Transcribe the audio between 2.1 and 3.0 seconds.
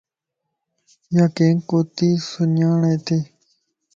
سڃاڻ